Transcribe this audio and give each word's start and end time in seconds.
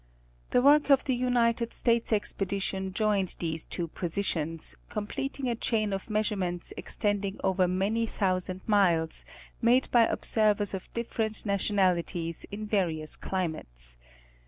The 0.49 0.63
work 0.63 0.89
of 0.89 1.03
the 1.03 1.13
United 1.13 1.75
States 1.75 2.11
Expedition 2.11 2.91
joimed 2.91 3.35
these 3.37 3.67
two 3.67 3.87
positions, 3.87 4.75
completing 4.89 5.47
a 5.47 5.53
chain 5.53 5.93
of 5.93 6.09
measurements 6.09 6.73
extending 6.75 7.39
over 7.43 7.67
many 7.67 8.07
thousand 8.07 8.61
miles, 8.65 9.25
made 9.61 9.91
by 9.91 10.07
observers 10.07 10.73
of 10.73 10.91
different 10.95 11.45
nationalities 11.45 12.47
in 12.49 12.65
various 12.65 13.15
climates. 13.15 13.97